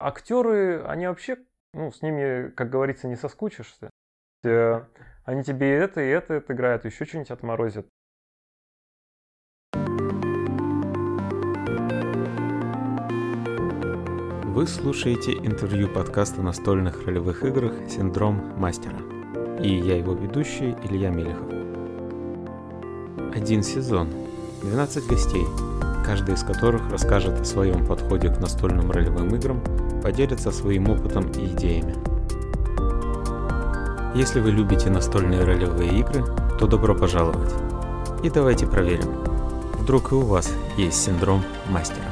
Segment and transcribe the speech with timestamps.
[0.00, 1.38] Актеры, они вообще,
[1.74, 3.90] ну, с ними, как говорится, не соскучишься.
[4.44, 4.84] Э,
[5.24, 7.88] они тебе и это, и это отыграют, еще что-нибудь отморозят.
[14.44, 18.98] Вы слушаете интервью подкаста настольных ролевых играх «Синдром мастера».
[19.60, 21.48] И я его ведущий Илья Мелехов.
[23.34, 24.10] Один сезон,
[24.62, 25.44] 12 гостей,
[26.06, 29.60] каждый из которых расскажет о своем подходе к настольным ролевым играм,
[30.00, 31.94] поделится своим опытом и идеями.
[34.14, 36.24] Если вы любите настольные ролевые игры,
[36.58, 37.52] то добро пожаловать.
[38.24, 39.12] И давайте проверим,
[39.78, 42.04] вдруг и у вас есть синдром мастера.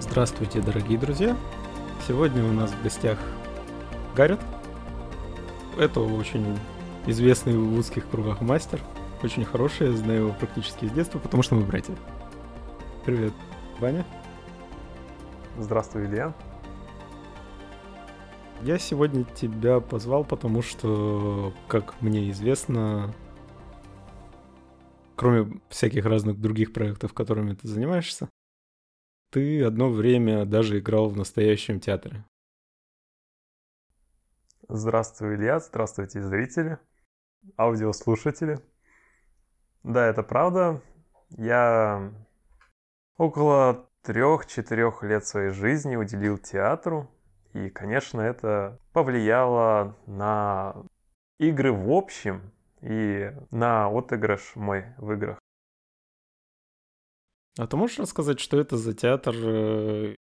[0.00, 1.36] Здравствуйте, дорогие друзья!
[2.06, 3.18] Сегодня у нас в гостях
[4.14, 4.40] Гаррет.
[5.78, 6.58] Это очень
[7.06, 8.80] известный в узких кругах мастер.
[9.22, 11.94] Очень хороший, я знаю его практически с детства, потому что мы братья.
[13.04, 13.32] Привет,
[13.80, 14.06] Ваня.
[15.58, 16.32] Здравствуй, Илья.
[18.62, 23.12] Я сегодня тебя позвал, потому что, как мне известно,
[25.16, 28.28] кроме всяких разных других проектов, которыми ты занимаешься,
[29.30, 32.24] ты одно время даже играл в настоящем театре.
[34.68, 36.78] Здравствуй, Илья, здравствуйте, зрители,
[37.56, 38.60] аудиослушатели.
[39.82, 40.80] Да, это правда.
[41.30, 42.12] Я
[43.16, 47.10] около трех-четырех лет своей жизни уделил театру.
[47.52, 50.74] И, конечно, это повлияло на
[51.38, 55.38] игры в общем и на отыгрыш мой в играх.
[57.58, 59.34] А ты можешь рассказать, что это за театр?
[59.36, 60.14] Э,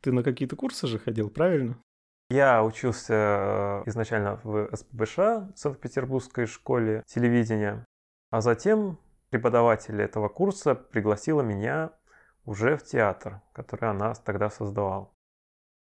[0.00, 1.80] ты на какие-то курсы же ходил, правильно?
[2.28, 7.84] Я учился э, изначально в СПБШ, Санкт-Петербургской школе телевидения,
[8.30, 8.98] а затем
[9.30, 11.92] преподаватель этого курса пригласила меня
[12.44, 15.12] уже в театр, который она тогда создавал.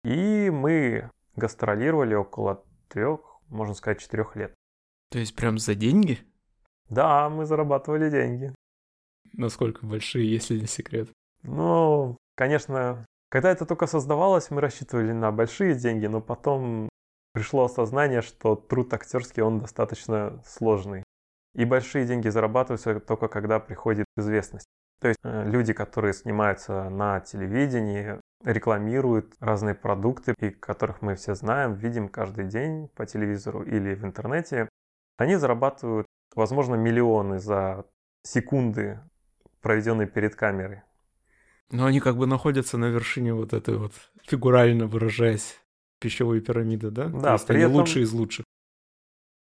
[0.03, 4.53] И мы гастролировали около трех, можно сказать, четырех лет.
[5.11, 6.19] То есть прям за деньги?
[6.89, 8.53] Да, мы зарабатывали деньги.
[9.33, 11.09] Насколько большие, если не секрет?
[11.43, 16.89] Ну, конечно, когда это только создавалось, мы рассчитывали на большие деньги, но потом
[17.33, 21.03] пришло осознание, что труд актерский, он достаточно сложный.
[21.53, 24.67] И большие деньги зарабатываются только когда приходит известность.
[24.99, 31.35] То есть э, люди, которые снимаются на телевидении, рекламируют разные продукты, и которых мы все
[31.35, 34.69] знаем, видим каждый день по телевизору или в интернете,
[35.17, 36.05] они зарабатывают,
[36.35, 37.85] возможно, миллионы за
[38.23, 38.99] секунды
[39.61, 40.81] проведенный перед камерой.
[41.71, 45.59] Но они как бы находятся на вершине вот этой вот, фигурально выражаясь,
[45.99, 47.07] пищевой пирамиды, да?
[47.07, 47.75] Да, То есть при они этом...
[47.75, 48.45] лучшие из лучших.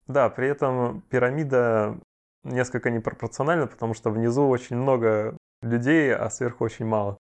[0.07, 1.99] Да, при этом пирамида
[2.43, 7.17] несколько непропорциональна, потому что внизу очень много людей, а сверху очень мало.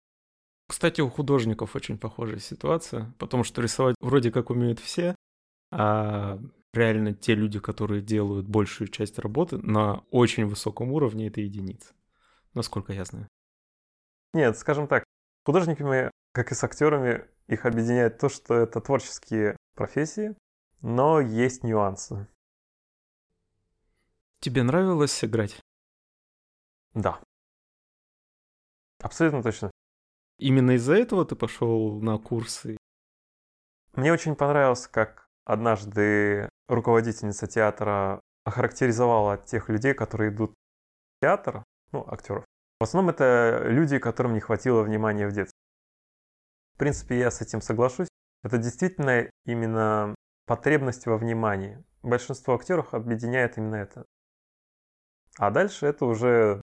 [0.68, 5.14] Кстати, у художников очень похожая ситуация, потому что рисовать вроде как умеют все,
[5.70, 6.38] а
[6.74, 11.94] реально те люди, которые делают большую часть работы на очень высоком уровне, это единицы
[12.56, 13.28] насколько я знаю.
[14.32, 15.04] Нет, скажем так,
[15.44, 20.34] художниками, как и с актерами, их объединяет то, что это творческие профессии,
[20.80, 22.26] но есть нюансы.
[24.40, 25.60] Тебе нравилось играть?
[26.94, 27.20] Да.
[29.02, 29.70] Абсолютно точно.
[30.38, 32.76] Именно из-за этого ты пошел на курсы?
[33.94, 42.06] Мне очень понравилось, как однажды руководительница театра охарактеризовала тех людей, которые идут в театр, ну,
[42.06, 42.44] актеров.
[42.78, 45.58] В основном это люди, которым не хватило внимания в детстве.
[46.74, 48.08] В принципе, я с этим соглашусь.
[48.42, 50.14] Это действительно именно
[50.46, 51.82] потребность во внимании.
[52.02, 54.04] Большинство актеров объединяет именно это.
[55.38, 56.62] А дальше это уже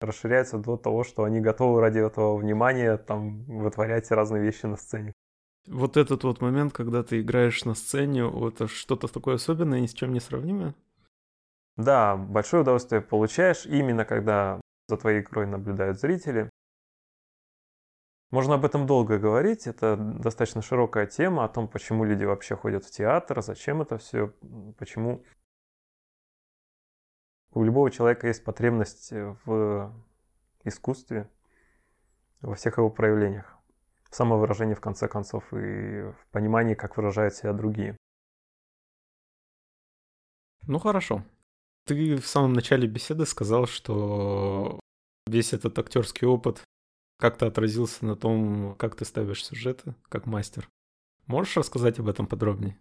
[0.00, 5.12] расширяется до того, что они готовы ради этого внимания там вытворять разные вещи на сцене.
[5.66, 9.92] Вот этот вот момент, когда ты играешь на сцене, это что-то такое особенное, ни с
[9.92, 10.74] чем не сравнимое?
[11.76, 16.50] Да, большое удовольствие получаешь именно когда за твоей игрой наблюдают зрители.
[18.30, 22.84] Можно об этом долго говорить, это достаточно широкая тема о том, почему люди вообще ходят
[22.84, 24.32] в театр, зачем это все,
[24.78, 25.24] почему
[27.52, 29.92] у любого человека есть потребность в
[30.64, 31.28] искусстве,
[32.40, 33.56] во всех его проявлениях,
[34.08, 37.96] в самовыражении в конце концов и в понимании, как выражают себя другие.
[40.66, 41.24] Ну хорошо,
[41.86, 44.78] ты в самом начале беседы сказал, что
[45.26, 46.62] весь этот актерский опыт
[47.18, 50.68] как-то отразился на том, как ты ставишь сюжеты, как мастер.
[51.26, 52.78] Можешь рассказать об этом подробнее?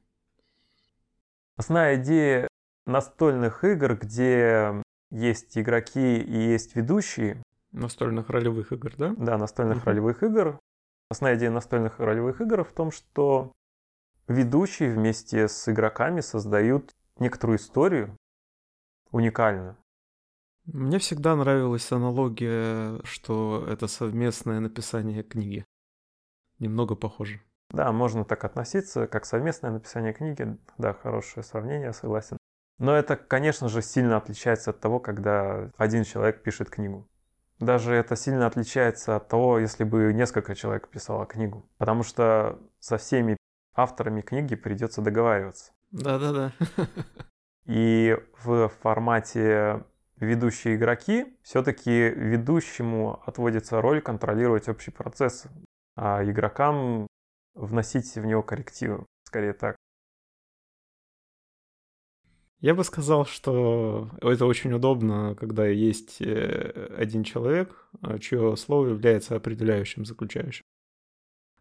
[1.55, 2.48] Основная идея
[2.85, 4.81] настольных игр, где
[5.11, 7.41] есть игроки и есть ведущие,
[7.71, 9.13] Настольных ролевых игр, да?
[9.17, 9.85] Да, настольных Мгм.
[9.85, 10.59] ролевых игр.
[11.09, 13.51] Основная идея настольных ролевых игр в том, что
[14.27, 18.17] ведущие вместе с игроками создают некоторую историю
[19.11, 19.77] уникальную.
[20.65, 25.65] Мне всегда нравилась аналогия, что это совместное написание книги.
[26.57, 27.41] Немного похоже.
[27.69, 30.57] Да, можно так относиться, как совместное написание книги.
[30.79, 32.38] Да, хорошее сравнение, согласен.
[32.79, 37.07] Но это, конечно же, сильно отличается от того, когда один человек пишет книгу.
[37.59, 41.69] Даже это сильно отличается от того, если бы несколько человек писало книгу.
[41.77, 43.35] Потому что со всеми
[43.75, 45.73] авторами книги придется договариваться.
[45.91, 46.53] Да-да-да.
[47.65, 49.83] И в формате
[50.15, 55.45] ведущие игроки все-таки ведущему отводится роль контролировать общий процесс,
[55.95, 57.07] а игрокам
[57.55, 59.05] вносить в него коррективы.
[59.23, 59.75] Скорее так.
[62.61, 68.87] Я бы сказал, что это очень удобно, когда есть э, один человек, а, чье слово
[68.87, 70.65] является определяющим, заключающим.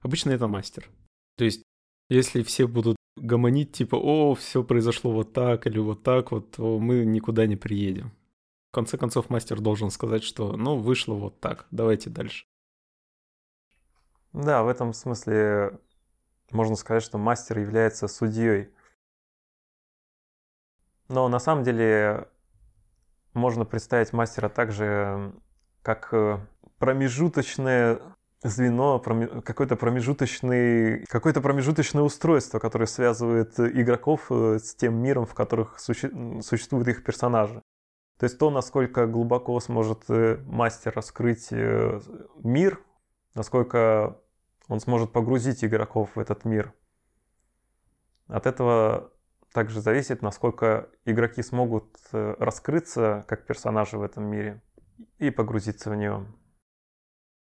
[0.00, 0.88] Обычно это мастер.
[1.36, 1.62] То есть,
[2.08, 6.80] если все будут гомонить, типа, о, все произошло вот так или вот так, вот, то
[6.80, 8.12] мы никуда не приедем.
[8.70, 12.44] В конце концов, мастер должен сказать, что, ну, вышло вот так, давайте дальше.
[14.32, 15.78] Да, в этом смысле
[16.50, 18.70] можно сказать, что мастер является судьей.
[21.08, 22.28] Но на самом деле
[23.34, 25.32] можно представить мастера также
[25.82, 26.38] как э,
[26.78, 28.00] промежуточное
[28.42, 35.78] звено, какое-то промежуточный, какое-то промежуточное устройство, которое связывает игроков э, с тем миром, в которых
[35.78, 37.62] суще- существуют их персонажи.
[38.18, 42.80] То есть то, насколько глубоко сможет э, мастер раскрыть мир,
[43.34, 44.20] насколько
[44.68, 46.74] он сможет погрузить игроков в этот мир.
[48.26, 49.10] От этого
[49.52, 54.62] также зависит, насколько игроки смогут э, раскрыться как персонажи в этом мире
[55.18, 56.26] и погрузиться в него.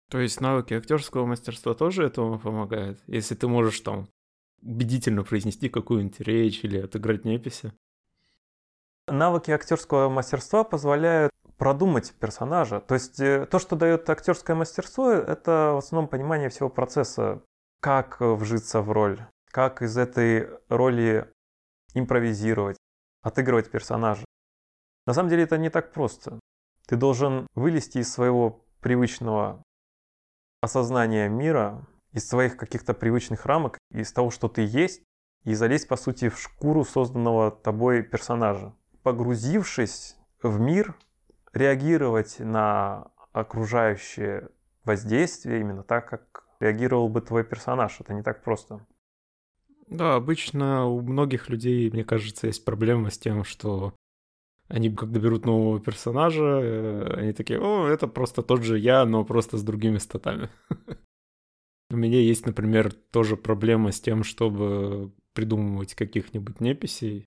[0.10, 3.02] То есть навыки актерского мастерства тоже этому помогают?
[3.08, 4.08] Если ты можешь там
[4.62, 7.74] убедительно произнести какую-нибудь речь или отыграть неписи?
[9.08, 12.80] Навыки актерского мастерства позволяют продумать персонажа.
[12.82, 17.42] То есть э, то, что дает актерское мастерство, это в основном понимание всего процесса,
[17.80, 19.20] как вжиться в роль,
[19.52, 21.32] как из этой роли
[21.96, 22.78] импровизировать,
[23.22, 24.24] отыгрывать персонажа.
[25.08, 26.40] На самом деле это не так просто.
[26.88, 29.64] Ты должен вылезти из своего привычного
[30.62, 35.04] осознания мира, из своих каких-то привычных рамок, из того, что ты есть,
[35.44, 38.74] и залезть, по сути, в шкуру созданного тобой персонажа.
[39.04, 40.96] Погрузившись в мир,
[41.54, 44.50] реагировать на окружающее
[44.84, 48.00] воздействие именно так, как реагировал бы твой персонаж.
[48.00, 48.86] Это не так просто.
[49.88, 53.94] Да, обычно у многих людей, мне кажется, есть проблема с тем, что
[54.68, 59.24] они когда берут нового персонажа, э, они такие, о, это просто тот же я, но
[59.24, 60.50] просто с другими статами.
[61.92, 67.26] У меня есть, например, тоже проблема с тем, чтобы придумывать каких-нибудь неписей.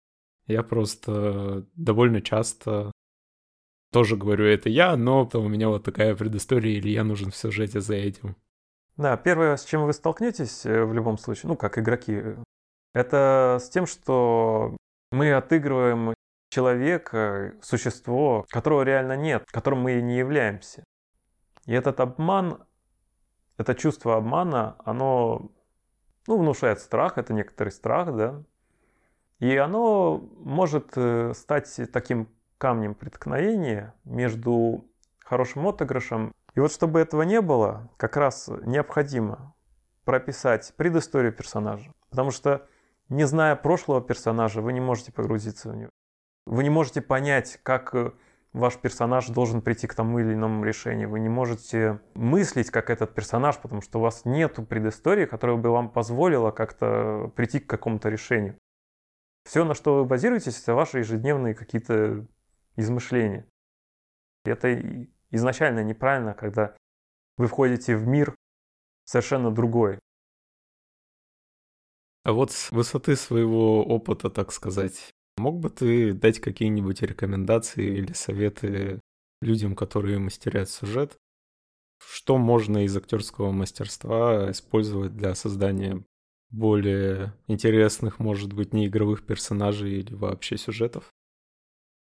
[0.48, 2.90] Я просто довольно часто
[3.92, 7.80] тоже говорю, это я, но у меня вот такая предыстория, или я нужен в сюжете
[7.80, 8.36] за этим.
[8.98, 12.20] Да, первое, с чем вы столкнетесь э, в любом случае, ну, как игроки,
[12.94, 14.76] это с тем, что
[15.12, 16.14] мы отыгрываем
[16.50, 20.82] человека, существо, которого реально нет, которым мы не являемся.
[21.66, 22.64] И этот обман,
[23.56, 25.52] это чувство обмана, оно
[26.26, 28.42] ну, внушает страх, это некоторый страх, да.
[29.38, 32.28] И оно может э, стать таким
[32.58, 34.84] камнем преткновения между
[35.20, 36.32] хорошим отыгрышем.
[36.58, 39.54] И вот чтобы этого не было, как раз необходимо
[40.04, 41.94] прописать предысторию персонажа.
[42.10, 42.66] Потому что,
[43.08, 45.90] не зная прошлого персонажа, вы не можете погрузиться в него.
[46.46, 48.10] Вы не можете понять, как э,
[48.52, 51.10] ваш персонаж должен прийти к тому или иному решению.
[51.10, 55.70] Вы не можете мыслить как этот персонаж, потому что у вас нет предыстории, которая бы
[55.70, 58.58] вам позволила как-то прийти к какому-то решению.
[59.44, 62.26] Все, на что вы базируетесь, это ваши ежедневные какие-то
[62.74, 63.46] измышления.
[64.44, 64.76] Это
[65.30, 66.76] изначально неправильно, когда
[67.36, 68.34] вы входите в мир
[69.04, 69.98] совершенно другой.
[72.24, 78.12] А вот с высоты своего опыта, так сказать, мог бы ты дать какие-нибудь рекомендации или
[78.12, 79.00] советы
[79.40, 81.16] людям, которые мастерят сюжет?
[81.98, 86.04] Что можно из актерского мастерства использовать для создания
[86.50, 91.12] более интересных, может быть, неигровых персонажей или вообще сюжетов?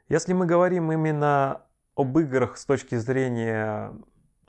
[0.10, 3.93] Если мы говорим именно об играх с точки зрения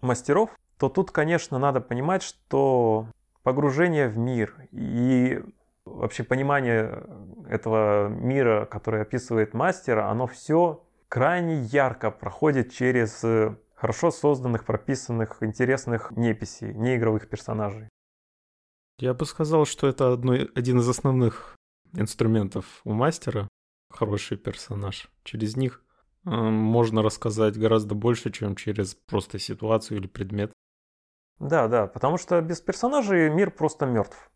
[0.01, 3.09] мастеров, то тут, конечно, надо понимать, что
[3.43, 5.43] погружение в мир и
[5.85, 7.05] вообще понимание
[7.49, 13.23] этого мира, который описывает мастера, оно все крайне ярко проходит через
[13.75, 17.89] хорошо созданных, прописанных, интересных неписей, неигровых персонажей.
[18.99, 21.57] Я бы сказал, что это одно, один из основных
[21.93, 23.49] инструментов у мастера.
[23.91, 25.09] Хороший персонаж.
[25.23, 25.84] Через них э,
[26.25, 30.53] можно рассказать гораздо больше, чем через просто ситуацию или предмет.
[31.39, 34.31] Да, да, потому что без персонажей мир просто мертв.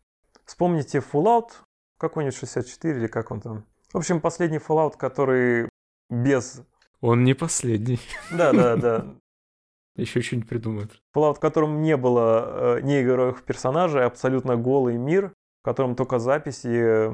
[0.45, 1.49] Вспомните Fallout
[1.97, 3.65] какой-нибудь 64 или как он там.
[3.93, 5.69] В общем, последний Fallout, который
[6.09, 6.61] без...
[7.01, 7.99] Он не последний.
[8.31, 9.15] Да, да, да.
[9.95, 11.01] Еще что-нибудь придумают.
[11.15, 17.11] Fallout, в котором не было э, неигровых персонажей, абсолютно голый мир, в котором только записи,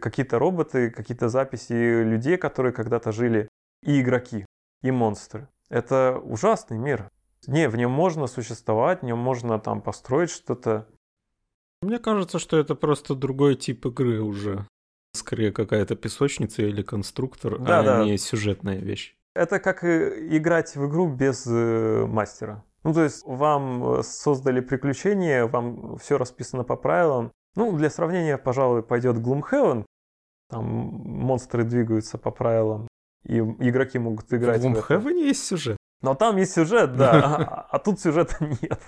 [0.00, 3.48] какие-то роботы, какие-то записи людей, которые когда-то жили,
[3.84, 4.46] и игроки,
[4.82, 5.48] и монстры.
[5.68, 7.08] Это ужасный мир.
[7.46, 10.86] Не, в нем можно существовать, в нем можно там построить что-то.
[11.82, 14.66] Мне кажется, что это просто другой тип игры уже.
[15.12, 18.04] Скорее какая-то песочница или конструктор, да, а да.
[18.04, 19.16] не сюжетная вещь.
[19.34, 22.64] Это как играть в игру без э, мастера.
[22.84, 27.32] Ну, то есть вам э, создали приключения, вам все расписано по правилам.
[27.56, 29.84] Ну, для сравнения, пожалуй, пойдет Gloomhaven.
[30.50, 32.86] Там монстры двигаются по правилам,
[33.24, 34.62] и игроки могут играть.
[34.62, 35.76] В Gloomhaven есть сюжет.
[36.02, 38.82] Но там есть сюжет, да, а, а тут сюжета нет.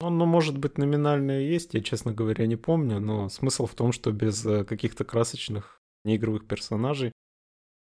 [0.00, 3.74] Он, ну, может быть, номинально и есть, я, честно говоря, не помню, но смысл в
[3.74, 7.12] том, что без э, каких-то красочных неигровых персонажей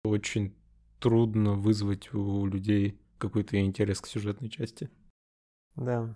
[0.03, 0.55] очень
[0.99, 4.89] трудно вызвать у людей какой-то интерес к сюжетной части.
[5.75, 6.15] Да.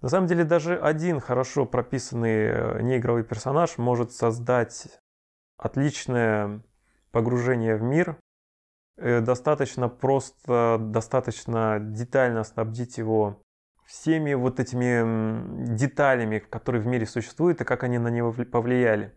[0.00, 5.00] На самом деле даже один хорошо прописанный э, неигровый персонаж может создать
[5.58, 6.62] отличное
[7.12, 8.18] погружение в мир,
[9.00, 13.42] Э, достаточно просто, достаточно детально снабдить его
[13.86, 19.14] всеми вот этими деталями, которые в мире существуют, и как они на него повлияли.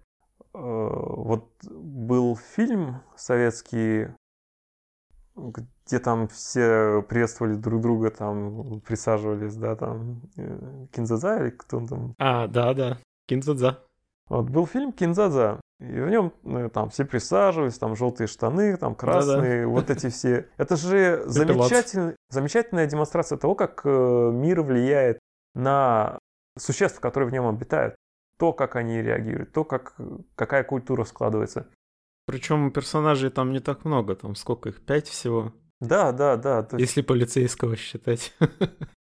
[0.54, 4.08] Э, вот был фильм советский,
[5.36, 12.16] где там все приветствовали друг друга, там присаживались, да, там э, Кинзадза или кто там?
[12.20, 13.84] А, да, да, Кинзадза.
[14.30, 15.60] Вот был фильм Кинзадза.
[15.80, 19.68] И в нем ну, там все присаживались, там желтые штаны, там красные, Да-да.
[19.68, 20.48] вот эти все.
[20.58, 23.90] Это же замечательный, замечательная демонстрация того, как э,
[24.34, 25.20] мир влияет
[25.56, 26.20] на
[26.58, 27.96] существ, которые в нем обитают.
[28.40, 29.96] То, как они реагируют, то, как,
[30.36, 31.68] какая культура складывается.
[32.26, 35.54] Причем персонажей там не так много, там сколько их, пять всего?
[35.82, 36.60] Да, да, да.
[36.72, 36.80] Есть...
[36.80, 38.34] Если полицейского считать.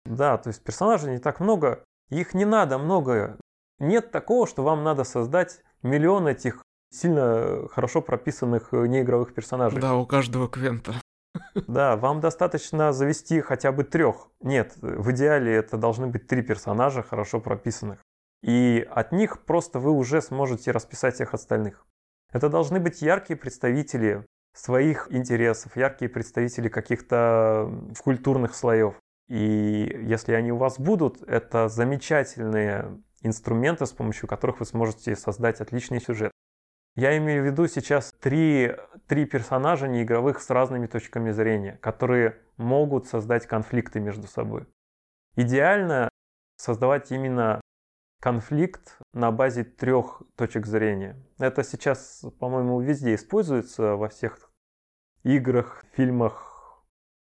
[0.07, 3.39] Да, то есть персонажей не так много, их не надо много.
[3.79, 9.81] Нет такого, что вам надо создать миллион этих сильно хорошо прописанных э, неигровых персонажей.
[9.81, 10.95] Да, у каждого квента.
[11.67, 14.29] Да, вам достаточно завести хотя бы трех.
[14.41, 18.01] Нет, в идеале это должны быть три персонажа хорошо прописанных.
[18.43, 21.87] И от них просто вы уже сможете расписать всех остальных.
[22.33, 27.71] Это должны быть яркие представители своих интересов, яркие представители каких-то
[28.03, 28.95] культурных слоев.
[29.29, 35.61] И если они у вас будут, это замечательные инструменты, с помощью которых вы сможете создать
[35.61, 36.31] отличный сюжет.
[36.97, 38.77] Я имею в виду сейчас три,
[39.09, 44.67] три персонажа неигровых с разными точками зрения, которые могут создать конфликты между собой.
[45.35, 46.09] Идеально
[46.57, 47.61] создавать именно
[48.21, 51.21] конфликт на базе трех точек зрения.
[51.39, 54.51] Это сейчас, по-моему, везде используется во всех
[55.25, 56.54] играх, фильмах,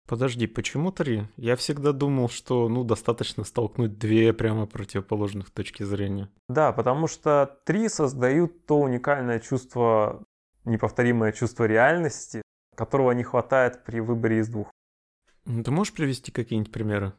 [0.09, 1.27] Подожди, почему три?
[1.37, 6.31] Я всегда думал, что ну достаточно столкнуть две прямо противоположных точки зрения.
[6.47, 10.23] Да, потому что три создают то уникальное чувство,
[10.65, 12.41] неповторимое чувство реальности,
[12.75, 14.71] которого не хватает при выборе из двух.
[15.45, 17.13] Ты можешь привести какие-нибудь примеры?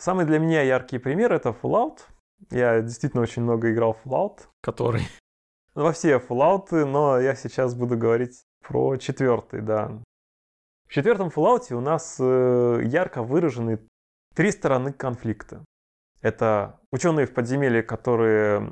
[0.00, 2.00] Самый для меня яркий пример это Fallout.
[2.50, 4.40] Я действительно очень много играл в Fallout.
[4.62, 5.06] Который?
[5.74, 10.02] Во все Fallout, но я сейчас буду говорить про четвертый, да.
[10.94, 13.80] В четвертом Fallout у нас э, ярко выражены
[14.32, 15.64] три стороны конфликта.
[16.22, 18.70] Это ученые в подземелье, которые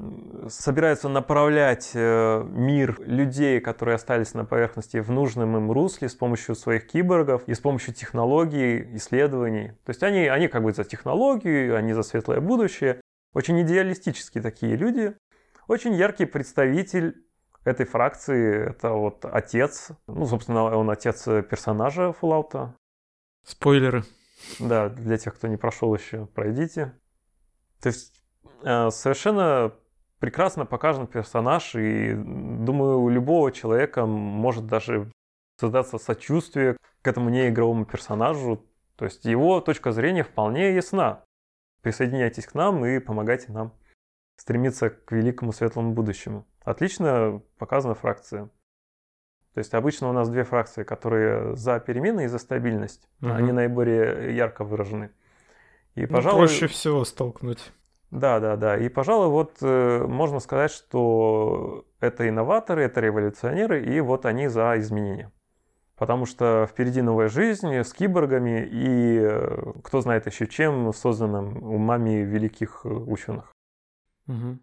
[0.48, 6.54] собираются направлять э, мир людей, которые остались на поверхности, в нужном им русле с помощью
[6.54, 9.72] своих киборгов и с помощью технологий, исследований.
[9.84, 13.00] То есть они, они как бы за технологию, они за светлое будущее.
[13.34, 15.16] Очень идеалистические такие люди.
[15.66, 17.26] Очень яркий представитель
[17.64, 22.70] этой фракции это вот отец, ну, собственно, он отец персонажа Fallout.
[23.44, 24.04] Спойлеры.
[24.58, 26.98] Да, для тех, кто не прошел еще, пройдите.
[27.80, 28.20] То есть
[28.62, 29.72] э, совершенно
[30.18, 35.10] прекрасно показан персонаж, и думаю, у любого человека может даже
[35.58, 38.64] создаться сочувствие к этому неигровому персонажу.
[38.96, 41.24] То есть его точка зрения вполне ясна.
[41.82, 43.74] Присоединяйтесь к нам и помогайте нам
[44.36, 46.46] стремиться к великому светлому будущему.
[46.64, 48.48] Отлично показана фракция.
[49.54, 53.08] То есть обычно у нас две фракции, которые за перемены и за стабильность.
[53.20, 53.32] Мгм.
[53.32, 55.10] Они наиболее ярко выражены.
[55.94, 57.70] И, Ну, пожалуй, проще всего столкнуть.
[58.10, 58.78] да, да, да.
[58.78, 64.74] И, пожалуй, вот э, можно сказать, что это инноваторы, это революционеры, и вот они за
[64.78, 65.30] изменения.
[65.96, 72.22] Потому что впереди новая жизнь с киборгами и э, кто знает еще чем, созданным умами
[72.22, 73.51] великих э, ученых.
[74.32, 74.60] Мгм.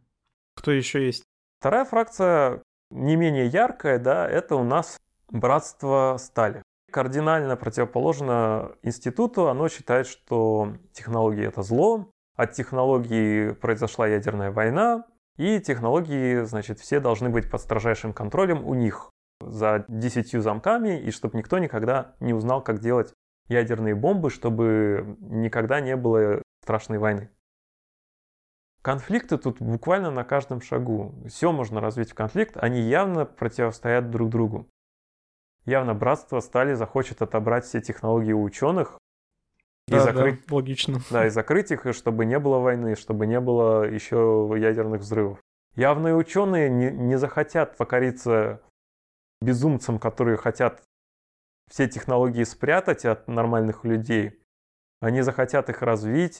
[0.55, 1.23] Кто еще есть?
[1.59, 4.97] Вторая фракция, не менее яркая, да, это у нас
[5.29, 6.63] братство стали.
[6.91, 15.05] Кардинально противоположно институту, оно считает, что технологии это зло, от технологий произошла ядерная война,
[15.38, 21.11] и технологии, значит, все должны быть под строжайшим контролем у них за десятью замками, и
[21.11, 23.13] чтобы никто никогда не узнал, как делать
[23.47, 27.29] ядерные бомбы, чтобы никогда не было страшной войны.
[28.81, 31.13] Конфликты тут буквально на каждом шагу.
[31.27, 34.69] Все можно развить в конфликт, они явно противостоят друг другу.
[35.65, 38.98] Явно братство Стали захочет отобрать все технологии у ученых
[39.88, 41.00] и, Да, закрыть, да, логично.
[41.12, 45.39] да, и закрыть их, и чтобы не было войны, чтобы не было еще ядерных взрывов.
[45.75, 48.62] Явные ученые не, не захотят покориться
[49.41, 50.83] безумцам, которые хотят
[51.69, 54.41] все технологии спрятать от нормальных людей.
[55.01, 56.39] Они захотят их развить,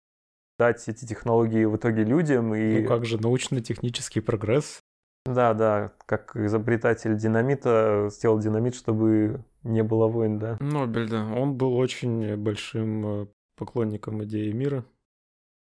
[0.60, 2.54] дать эти технологии в итоге людям.
[2.54, 2.82] И...
[2.82, 4.82] Ну как же, научно-технический прогресс.
[5.26, 10.58] Да, да, как изобретатель динамита сделал динамит, чтобы не было войн, да.
[10.60, 11.26] Нобель, да.
[11.26, 14.86] Он был очень большим э, поклонником идеи мира.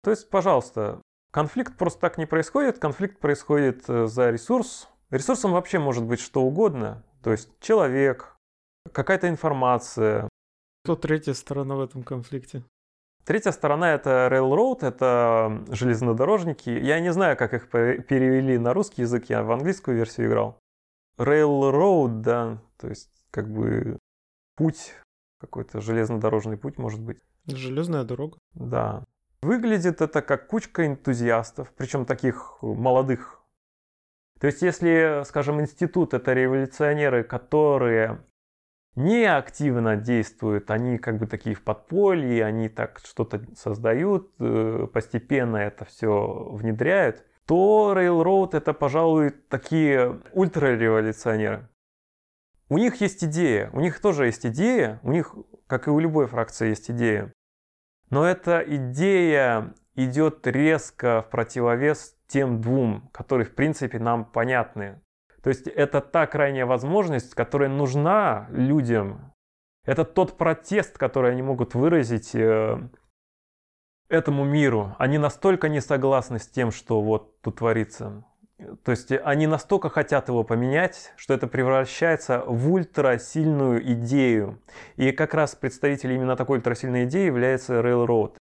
[0.03, 1.01] То есть, пожалуйста,
[1.33, 4.89] конфликт просто так не происходит, конфликт происходит э, за ресурс.
[5.11, 8.37] Ресурсом вообще может быть что угодно, то есть человек,
[8.93, 10.29] какая-то информация.
[10.85, 12.63] Кто третья сторона в этом конфликте?
[13.27, 16.71] Третья сторона это railroad, это железнодорожники.
[16.71, 20.61] Я не знаю, как их пе- перевели на русский язык, я в английскую версию играл.
[21.19, 23.99] Railroad, да, то есть как бы
[24.55, 24.95] путь,
[25.41, 27.19] какой-то железнодорожный путь может быть.
[27.47, 28.39] Железная дорога.
[28.55, 29.03] Да.
[29.43, 33.43] Выглядит это как кучка энтузиастов, причем таких молодых.
[34.39, 38.25] То есть, если, скажем, институт это революционеры, которые
[38.97, 45.59] не активно действуют, они как бы такие в подполье, они так что-то создают, э, постепенно
[45.59, 51.69] это все внедряют, то Railroad это, пожалуй, такие ультрареволюционеры.
[52.69, 55.35] У них есть идея, у них тоже есть идея, у них,
[55.69, 57.33] как и у любой фракции, есть идея.
[58.11, 65.01] Но эта идея идет резко в противовес тем двум, которые в принципе нам понятны.
[65.47, 69.33] То есть это та крайняя возможность, которая нужна людям.
[69.85, 72.81] Это тот протест, который они могут выразить э,
[74.09, 74.97] этому миру.
[74.99, 78.25] Они настолько не согласны с тем, что вот тут творится.
[78.83, 84.61] То есть они настолько хотят его поменять, что это превращается в ультрасильную идею.
[84.97, 88.37] И как раз представителем именно такой ультрасильной идеи является Railroad.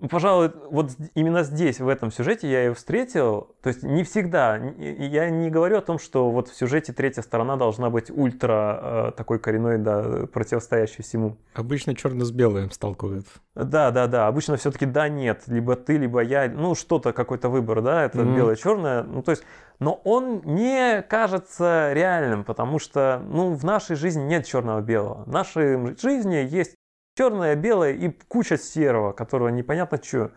[0.00, 3.54] Ну, Пожалуй, вот именно здесь, в этом сюжете я ее встретил.
[3.62, 4.56] То есть не всегда.
[4.56, 9.12] Я не говорю о том, что вот в сюжете третья сторона должна быть ультра э,
[9.16, 11.36] такой коренной, да, противостоящей всему.
[11.54, 13.26] Обычно черно с белым сталкивают.
[13.54, 14.26] Да, да, да.
[14.26, 15.42] Обычно все-таки да, нет.
[15.48, 16.48] Либо ты, либо я.
[16.48, 18.36] Ну, что-то, какой-то выбор, да, это Мгм.
[18.36, 19.02] белое-черное.
[19.02, 19.44] Ну, то есть,
[19.80, 25.24] но он не кажется реальным, потому что, ну, в нашей жизни нет черного-белого.
[25.24, 26.74] В нашей жизни есть
[27.20, 30.32] черное, белое и куча серого, которого непонятно что.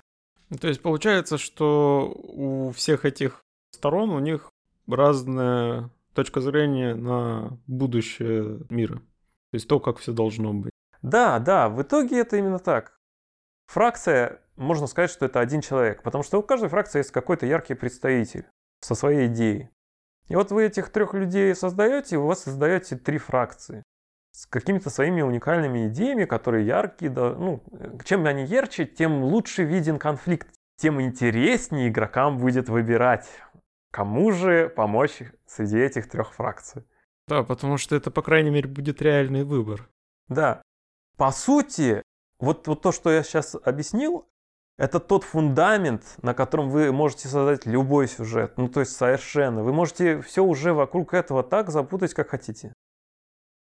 [0.50, 3.42] Ну, То есть получается, что у всех этих
[3.72, 4.52] сторон у них
[4.86, 8.96] разная точка зрения на будущее мира.
[8.96, 10.74] То есть то, как все должно быть.
[11.02, 12.98] Да, да, в итоге это именно так.
[13.68, 17.76] Фракция, можно сказать, что это один человек, потому что у каждой фракции есть какой-то яркий
[17.76, 18.46] представитель
[18.82, 19.70] со своей идеей.
[20.28, 23.84] И вот вы этих трех людей создаете, и у вас создаете три фракции
[24.34, 27.12] с какими-то своими уникальными идеями, которые яркие.
[27.12, 27.64] Да, ну,
[28.04, 33.30] чем они ярче, тем лучше виден конфликт, тем интереснее игрокам будет выбирать,
[33.92, 36.84] кому же помочь среди этих трех фракций.
[37.28, 39.88] Да, потому что это, по крайней мере, будет реальный выбор.
[40.28, 40.62] Да.
[41.16, 42.02] По сути,
[42.40, 44.28] вот, вот то, что я сейчас объяснил,
[44.78, 48.58] это тот фундамент, на котором вы можете создать любой сюжет.
[48.58, 49.62] Ну, то есть совершенно.
[49.64, 52.74] Вы можете все уже вокруг этого так запутать, как хотите.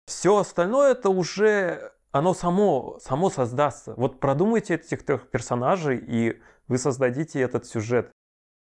[0.09, 3.93] Все остальное это уже оно само, само создастся.
[3.99, 8.11] Вот продумайте этих трех персонажей, и вы создадите этот сюжет.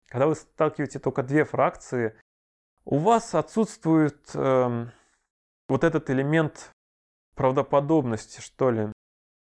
[0.06, 2.14] Когда вы сталкиваете только две фракции,
[2.84, 4.92] у вас отсутствует эм,
[5.68, 6.70] вот этот элемент
[7.34, 8.92] правдоподобности, что ли.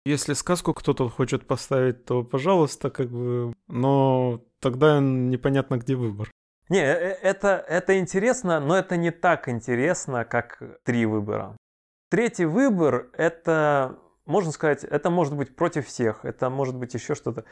[0.06, 3.52] Если сказку кто-то хочет поставить, то пожалуйста, как бы...
[3.68, 6.30] Но тогда непонятно, где выбор.
[6.70, 11.58] Не, э, это, это интересно, но это не так интересно, как три выбора.
[12.10, 13.96] Третий выбор– это,
[14.26, 17.44] можно сказать, это может быть против всех, это может быть еще что-то.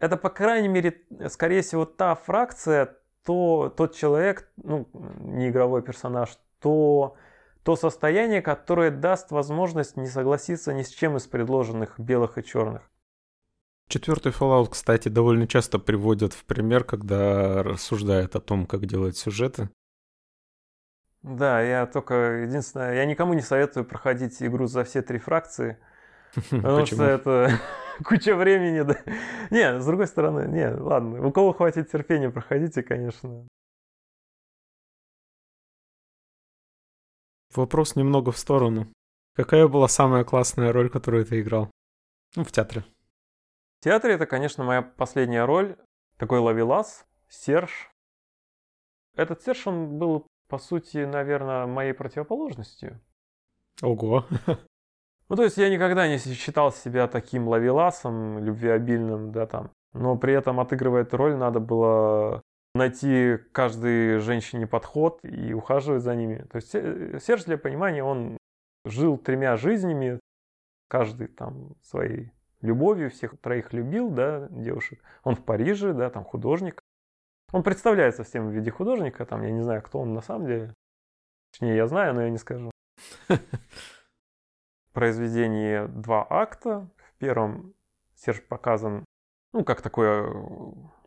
[0.00, 4.88] Это, по крайней мере, скорее всего, та фракция, то, тот человек, ну,
[5.20, 7.16] не игровой персонаж, то,
[7.62, 12.90] то состояние, которое даст возможность не согласиться ни с чем из предложенных белых и черных.
[13.88, 19.70] Четвертый Fallout, кстати, довольно часто приводят в пример, когда рассуждает о том, как делать сюжеты.
[21.22, 25.78] Да, я только единственное, я никому не советую проходить игру за все три фракции,
[26.50, 27.60] потому что это
[28.04, 28.82] куча времени.
[28.82, 28.98] Да.
[29.50, 33.46] Не, с другой стороны, не, ладно, у кого хватит терпения, проходите, конечно.
[37.54, 38.92] Вопрос немного в сторону.
[39.34, 41.70] Какая была самая классная роль, которую ты играл?
[42.34, 42.84] Ну, в театре.
[43.80, 45.76] В театре это, конечно, моя последняя роль.
[46.16, 47.90] Такой ловелас, Серж.
[49.14, 53.00] Этот Серж, он был, по сути, наверное, моей противоположностью.
[53.82, 54.26] Ого.
[55.28, 59.70] Ну, то есть я никогда не считал себя таким ловеласом, любвеобильным, да, там.
[59.94, 62.42] Но при этом, отыгрывая эту роль, надо было
[62.74, 66.44] найти каждой женщине подход и ухаживать за ними.
[66.50, 68.36] То есть э, Серж, для понимания, он
[68.84, 70.20] жил тремя жизнями,
[70.88, 75.02] каждый там своей любовью, всех троих любил, да, девушек.
[75.24, 76.82] Он в Париже, да, там художник.
[77.52, 80.74] Он представляется всем в виде художника, там, я не знаю, кто он на самом деле.
[81.52, 82.70] Точнее, я знаю, но я не скажу.
[84.92, 86.88] Произведение два акта.
[86.96, 87.74] В первом
[88.16, 89.04] Серж показан,
[89.52, 90.32] ну, как такой э,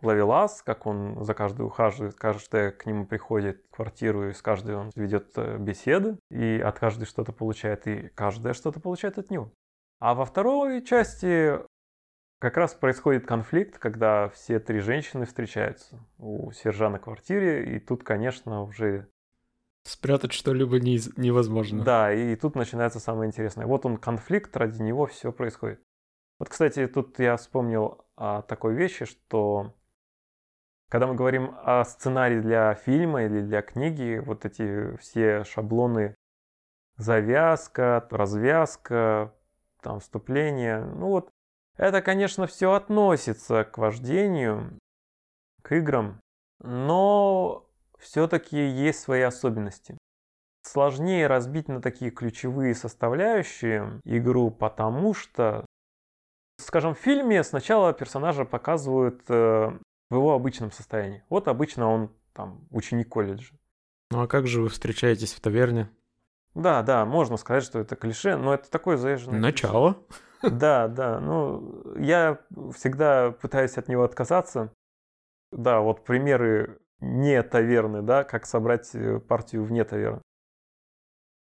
[0.04, 4.76] ловелас, как он за каждой ухаживает, каждая к нему приходит в квартиру, и с каждой
[4.76, 9.52] он ведет э, беседы, и от каждой что-то получает, и каждая что-то получает от него.
[10.00, 11.60] А во второй части
[12.46, 18.04] как раз происходит конфликт, когда все три женщины встречаются у Сержа на квартире, и тут,
[18.04, 19.08] конечно, уже...
[19.82, 21.84] Спрятать что-либо не, невозможно.
[21.84, 23.66] Да, и тут начинается самое интересное.
[23.66, 25.82] Вот он конфликт, ради него все происходит.
[26.38, 29.74] Вот, кстати, тут я вспомнил о такой вещи, что
[30.90, 36.14] когда мы говорим о сценарии для фильма или для книги, вот эти все шаблоны
[36.98, 39.34] завязка, развязка,
[39.82, 40.84] там вступление.
[40.84, 41.32] Ну вот,
[41.78, 44.78] это, конечно, все относится к вождению,
[45.62, 46.20] к играм,
[46.60, 47.68] но
[48.00, 49.98] все-таки есть свои особенности.
[50.64, 55.66] Сложнее разбить на такие ключевые составляющие игру, потому что,
[56.60, 59.78] скажем, в фильме сначала персонажа показывают э,
[60.10, 61.24] в его обычном состоянии.
[61.30, 63.54] Вот обычно он там ученик колледжа.
[64.12, 65.90] Ну а как же вы встречаетесь в таверне?
[66.56, 69.40] Да, да, можно сказать, что это клише, но это такое заезженное.
[69.40, 69.94] Начало.
[69.94, 70.25] Клише.
[70.42, 71.20] Да, да.
[71.20, 72.40] Ну, я
[72.74, 74.74] всегда пытаюсь от него отказаться.
[75.52, 80.22] Да, вот примеры не таверны, да, как собрать э, партию вне таверны.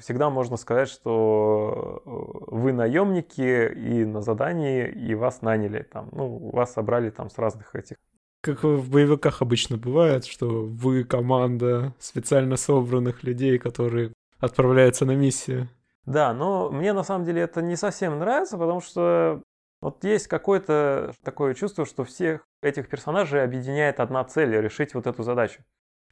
[0.01, 6.09] Всегда можно сказать, что э, вы наемники и на задании, и вас наняли там.
[6.13, 7.97] Ну, вас собрали там с разных этих
[8.43, 15.69] как в боевиках обычно бывает, что вы команда специально собранных людей, которые отправляется на миссию.
[16.05, 19.43] Да, но мне на самом деле это не совсем нравится, потому что
[19.81, 25.23] вот есть какое-то такое чувство, что всех этих персонажей объединяет одна цель– решить вот эту
[25.23, 25.63] задачу.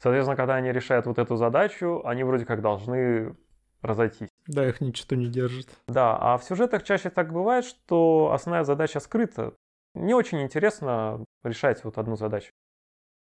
[0.00, 3.36] Соответственно, когда они решают вот эту задачу, они вроде как должны
[3.82, 4.28] разойтись.
[4.46, 5.68] Да, их ничего не держит.
[5.88, 9.54] Да, а в сюжетах чаще так бывает, что основная задача скрыта.
[9.94, 12.50] Не очень интересно решать вот одну задачу.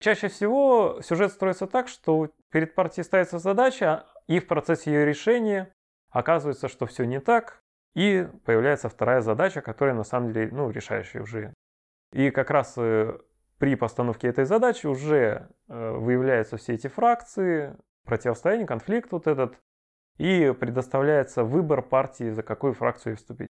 [0.01, 5.73] Чаще всего сюжет строится так, что перед партией ставится задача, и в процессе ее решения
[6.11, 7.62] оказывается, что все не так,
[7.94, 11.55] и появляется вторая задача, которая на самом деле, ну, решающая уже.
[12.12, 13.18] И как раз э,
[13.59, 19.59] при постановке этой задачи уже э, выявляются все эти фракции, противостояние, конфликт вот этот,
[20.18, 23.49] и предоставляется выбор партии, за какую фракцию вступить.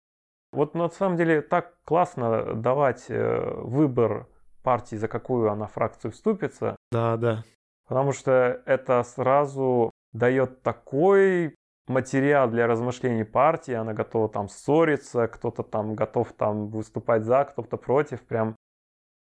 [0.53, 4.27] Вот на самом деле так классно давать э, выбор
[4.63, 6.77] партии, за какую она фракцию вступится.
[6.91, 7.45] Да, да.
[7.87, 11.55] Потому что это сразу дает такой
[11.89, 17.77] материал для размышлений партии, она готова там ссориться, кто-то там готов там выступать за, кто-то
[17.77, 18.57] против, прям.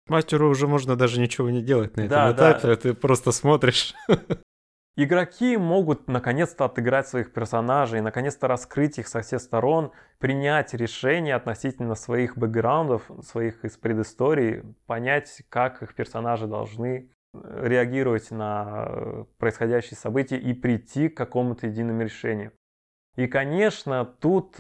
[0.09, 2.77] Мастеру уже можно даже ничего не делать на этом да, этапе, да.
[2.77, 3.95] ты просто смотришь.
[4.97, 11.97] Игроки могут наконец-то отыграть своих персонажей, наконец-то раскрыть их со всех сторон, принять решение относительно
[11.97, 17.11] своих бэкграундов, своих из предыстории, понять, как их персонажи должны
[17.43, 22.53] реагировать на э, происходящие события и прийти к какому-то единому решению.
[23.17, 24.57] И, конечно, тут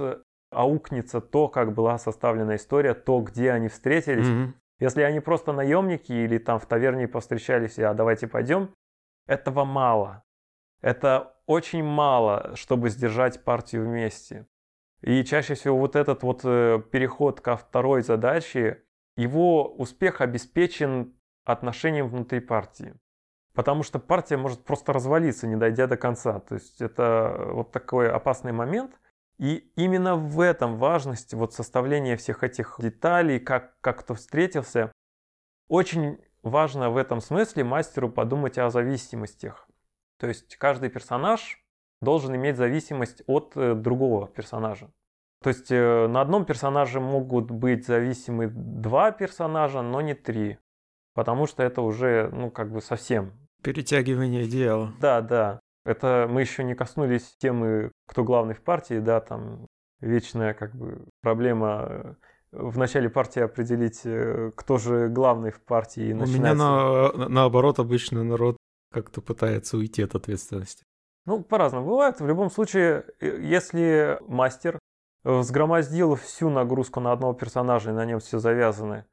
[0.51, 4.27] аукнется то, как была составлена история, то, где они встретились.
[4.27, 4.53] Mm-hmm.
[4.81, 8.71] Если они просто наемники или там в таверне повстречались, а давайте пойдем,
[9.27, 10.23] этого мало.
[10.81, 14.47] Это очень мало, чтобы сдержать партию вместе.
[15.01, 18.83] И чаще всего вот этот вот э, переход ко второй задаче,
[19.17, 22.95] его успех обеспечен отношением внутри партии.
[23.55, 26.41] Потому что партия может просто развалиться, не дойдя до конца.
[26.41, 29.01] То есть это вот такой опасный момент.
[29.39, 34.93] И именно в этом важность вот составления всех этих деталей, как, как кто встретился.
[35.69, 39.69] Очень важно в этом смысле мастеру подумать о зависимостях.
[40.19, 41.65] То есть каждый персонаж
[42.01, 44.91] должен иметь зависимость от э, другого персонажа.
[45.43, 50.59] То есть э, на одном персонаже могут быть зависимы два персонажа, но не три.
[51.15, 53.33] Потому что это уже, ну, как бы совсем.
[53.63, 54.93] Перетягивание идеала.
[55.01, 55.61] Да, да.
[55.85, 59.67] Это мы еще не коснулись темы, кто главный в партии, да, там
[60.01, 62.15] вечная как бы проблема э,
[62.53, 64.03] в начале партии определить,
[64.57, 66.13] кто же главный в партии.
[66.13, 68.57] У меня на, наоборот обычно народ
[68.93, 70.85] как-то пытается уйти от ответственности.
[71.27, 72.21] Ну, по-разному бывает.
[72.21, 74.79] В любом случае, если мастер
[75.25, 79.05] взгромоздил всю нагрузку на одного персонажа, и на нем все завязаны,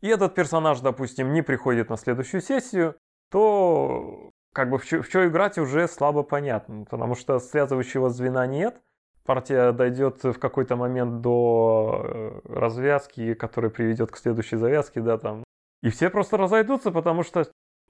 [0.00, 2.96] и этот персонаж, допустим, не приходит на следующую сессию,
[3.30, 8.80] то как бы в что, играть уже слабо понятно, потому что связывающего звена нет,
[9.24, 15.44] партия дойдет в какой-то момент до э, развязки, которая приведет к следующей завязке, да, там,
[15.82, 17.44] и все просто разойдутся, потому что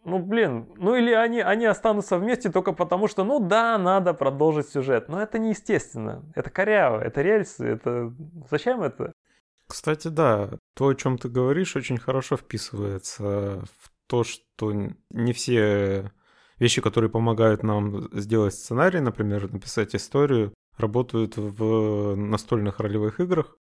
[0.04, 4.70] ну, блин, ну или они, они останутся вместе только потому, что, ну да, надо продолжить
[4.70, 5.08] сюжет.
[5.08, 6.22] Но это неестественно.
[6.34, 8.12] Это коряво, это рельсы, это...
[8.50, 9.12] Зачем это?
[9.70, 14.72] Кстати, да, то, о чем ты говоришь, очень хорошо вписывается в то, что
[15.10, 16.10] не все
[16.58, 23.56] вещи, которые помогают нам сделать сценарий, например, написать историю, работают в настольных ролевых играх.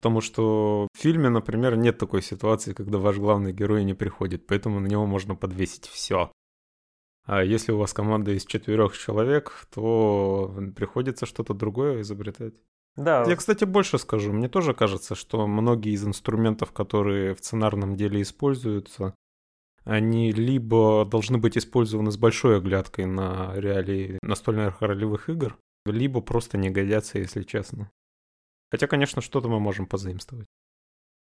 [0.00, 4.80] Потому что в фильме, например, нет такой ситуации, когда ваш главный герой не приходит, поэтому
[4.80, 6.32] на него можно подвесить все.
[7.24, 12.54] А если у вас команда из четырех человек, то приходится что-то другое изобретать.
[12.98, 13.22] Да.
[13.22, 14.32] Я, кстати, больше скажу.
[14.32, 19.14] Мне тоже кажется, что многие из инструментов, которые в сценарном деле используются,
[19.84, 25.56] они либо должны быть использованы с большой оглядкой на реалии настольных ролевых игр,
[25.86, 27.88] либо просто не годятся, если честно.
[28.72, 30.48] Хотя, конечно, что-то мы можем позаимствовать.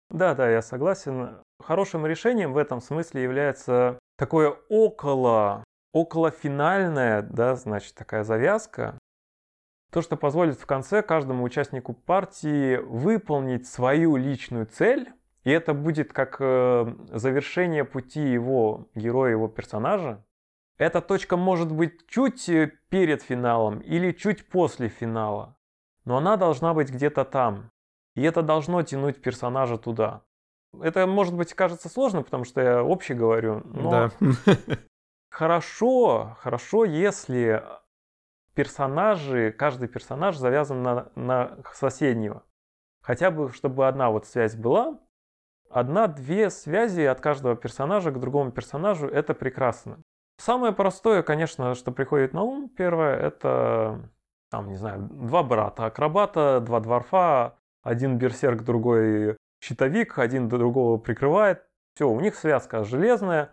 [0.10, 1.38] Да, да, я согласен.
[1.60, 5.64] Хорошим решением в этом смысле является такое около,
[5.94, 8.98] около финальная, да, значит, такая завязка.
[9.92, 15.12] То, что позволит в конце каждому участнику партии выполнить свою личную цель,
[15.44, 20.26] и это будет как э, завершение пути его героя, его персонажа.
[20.78, 25.58] Эта точка может быть чуть э, перед финалом или чуть после финала
[26.08, 27.70] но она должна быть где-то там.
[28.16, 30.22] И это должно тянуть персонажа туда.
[30.82, 34.12] Это, может быть, кажется сложно, потому что я общий говорю, но да.
[35.30, 37.62] хорошо, хорошо, если
[38.58, 42.42] персонажи, каждый персонаж завязан на, на соседнего.
[43.04, 44.98] Хотя бы, чтобы одна вот связь была,
[45.70, 50.00] одна-две связи от каждого персонажа к другому персонажу, это прекрасно.
[50.40, 54.10] Самое простое, конечно, что приходит на ум, первое, это
[54.50, 61.64] там, не знаю, два брата акробата, два дворфа, один берсерк, другой щитовик, один другого прикрывает.
[61.94, 63.52] Все, у них связка железная.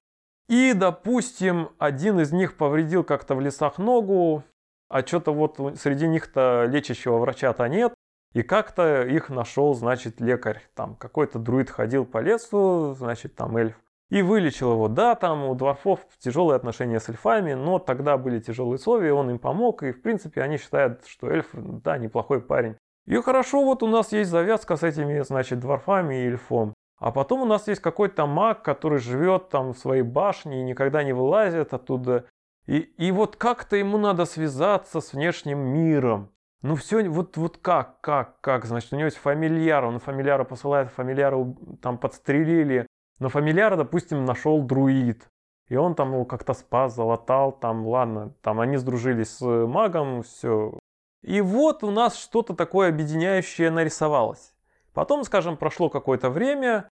[0.48, 4.44] И, допустим, один из них повредил как-то в лесах ногу,
[4.88, 7.94] а что-то вот среди них-то лечащего врача-то нет.
[8.32, 10.62] И как-то их нашел, значит, лекарь.
[10.74, 13.76] Там какой-то друид ходил по лесу, значит, там эльф
[14.10, 14.88] и вылечил его.
[14.88, 19.38] Да, там у дворфов тяжелые отношения с эльфами, но тогда были тяжелые условия, он им
[19.38, 22.76] помог, и в принципе они считают, что эльф, да, неплохой парень.
[23.06, 26.74] И хорошо, вот у нас есть завязка с этими, значит, дворфами и эльфом.
[26.98, 31.02] А потом у нас есть какой-то маг, который живет там в своей башне и никогда
[31.02, 32.26] не вылазит оттуда.
[32.66, 36.30] И, и вот как-то ему надо связаться с внешним миром.
[36.62, 40.90] Ну все, вот, вот как, как, как, значит, у него есть фамильяр, он фамильяра посылает,
[40.90, 42.86] фамильяра там подстрелили,
[43.18, 45.28] но фамильяра, допустим, нашел друид.
[45.68, 50.78] И он там его как-то спас, залатал, там, ладно, там они сдружились с магом, все.
[51.22, 54.54] И вот у нас что-то такое объединяющее нарисовалось.
[54.92, 56.88] Потом, скажем, прошло какое-то время,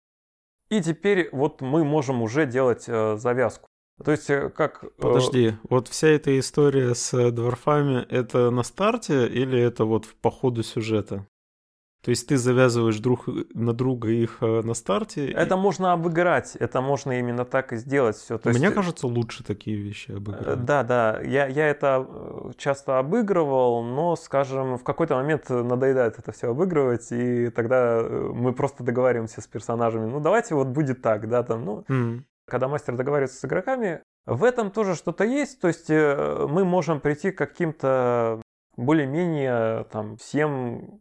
[0.68, 3.68] и теперь вот мы можем уже делать э, завязку.
[4.04, 4.84] То есть э, как...
[4.84, 10.30] Э, Подожди, вот вся эта история с дворфами, это на старте или это вот по
[10.30, 11.26] ходу сюжета?
[12.02, 15.30] То есть ты завязываешь друг на друга их э, на старте.
[15.32, 15.58] Это и...
[15.58, 18.38] можно обыграть, это можно именно так и сделать все.
[18.38, 18.74] То Мне есть...
[18.74, 20.60] кажется, лучше такие вещи обыгрывать.
[20.60, 26.18] Э, да, да, я, я это э, часто обыгрывал, но, скажем, в какой-то момент надоедает
[26.20, 31.28] это все обыгрывать, и тогда мы просто договариваемся с персонажами, ну давайте вот будет так,
[31.28, 31.84] да, там, ну.
[31.88, 32.22] Mm.
[32.48, 37.00] Когда мастер договаривается с игроками, В этом тоже что-то есть, то есть э, мы можем
[37.00, 38.42] прийти к каким-то
[38.76, 41.00] более-менее там всем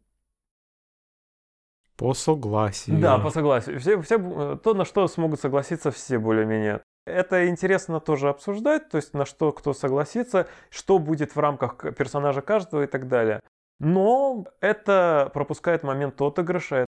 [1.98, 3.00] по согласию.
[3.00, 3.80] Да, по согласию.
[3.80, 6.82] Все, все, э, то, на что смогут согласиться все более-менее.
[7.06, 12.42] Это интересно тоже обсуждать, то есть на что кто согласится, что будет в рамках персонажа
[12.42, 13.42] каждого и так далее.
[13.80, 16.86] Но это пропускает момент отыгрыша.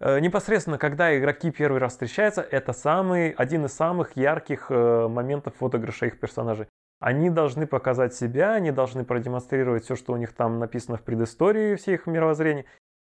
[0.00, 5.62] Э, непосредственно, когда игроки первый раз встречаются, это самый, один из самых ярких э, моментов
[5.62, 6.66] отыгрыша их персонажей.
[7.00, 11.76] Они должны показать себя, они должны продемонстрировать все, что у них там написано в предыстории,
[11.76, 12.64] все их мировоззрения.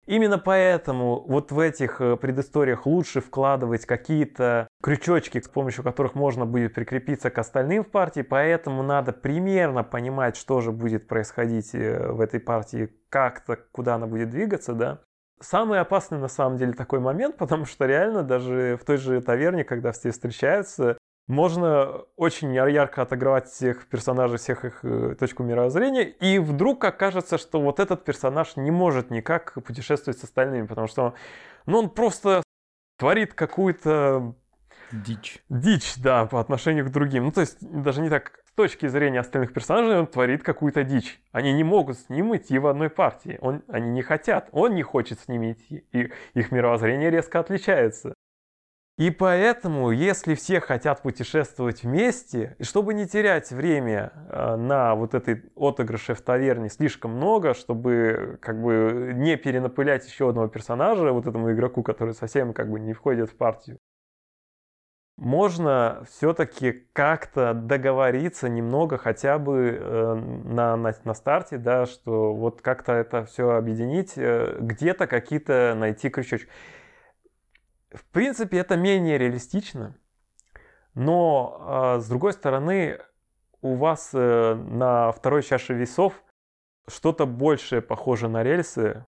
[0.07, 6.47] Именно поэтому вот в этих э, предысториях лучше вкладывать какие-то крючочки, с помощью которых можно
[6.47, 12.21] будет прикрепиться к остальным в партии, поэтому надо примерно понимать, что же будет происходить в
[12.21, 15.01] этой партии, как-то, куда она будет двигаться, да.
[15.41, 19.65] Самый опасный на самом деле такой момент, потому что реально даже в той же таверне,
[19.65, 26.39] когда все встречаются, можно очень ярко отыгрывать всех персонажей, всех их э, точку мировоззрения, и
[26.39, 31.15] вдруг окажется, что вот этот персонаж не может никак путешествовать с остальными, потому что
[31.67, 32.45] ну, он просто
[32.97, 34.37] творит какую-то
[34.93, 35.43] Дичь.
[35.49, 37.25] Дичь, да, по отношению к другим.
[37.25, 41.21] Ну, то есть, даже не так, точки зрения остальных персонажей, он творит какую-то дичь.
[41.31, 43.39] Они не могут с ним идти в одной партии.
[43.41, 44.49] Он, они не хотят.
[44.53, 45.85] Он не хочет с ними идти.
[45.93, 48.15] И их мировоззрение резко отличается.
[48.99, 55.13] И поэтому, если все хотят путешествовать вместе, и чтобы не терять время э, на вот
[55.13, 61.27] этой отыгрыше в таверне слишком много, чтобы как бы не перенапылять еще одного персонажа, вот
[61.27, 63.79] этому игроку, который совсем как бы не входит в партию,
[65.17, 72.61] можно все-таки как-то договориться немного хотя бы э, на, на, на старте, да, что вот
[72.61, 76.51] как-то это все объединить, э, где-то какие-то найти крючочки.
[77.93, 79.97] В принципе, это менее реалистично,
[80.95, 82.99] но а, с другой стороны,
[83.63, 86.23] у вас э, на второй чаше весов
[86.89, 89.05] что-то большее похоже на рельсы.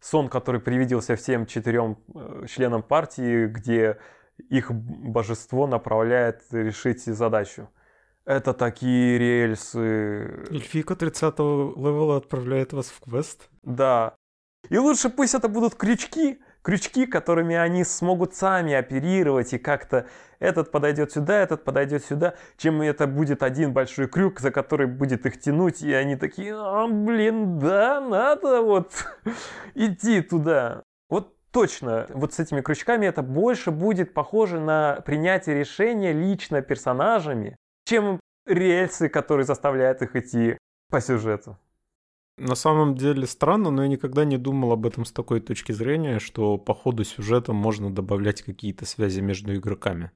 [0.00, 3.98] Сон, который привиделся всем четырем э, членам партии, где
[4.38, 7.68] их божество направляет решить задачу.
[8.24, 10.46] Это такие рельсы.
[10.50, 13.50] Эльфика 30 левела отправляет вас в квест.
[13.62, 14.14] Да.
[14.70, 20.06] И лучше пусть это будут крючки, крючки, которыми они смогут сами оперировать и как-то
[20.38, 25.26] этот подойдет сюда, этот подойдет сюда, чем это будет один большой крюк, за который будет
[25.26, 28.90] их тянуть, и они такие, а, блин, да, надо вот
[29.74, 30.82] идти туда.
[31.10, 37.56] Вот точно, вот с этими крючками это больше будет похоже на принятие решения лично персонажами,
[37.86, 40.58] чем рельсы, которые заставляют их идти
[40.90, 41.56] по сюжету.
[42.36, 46.18] На самом деле странно, но я никогда не думал об этом с такой точки зрения,
[46.18, 50.10] что по ходу сюжета можно добавлять какие-то связи между игроками.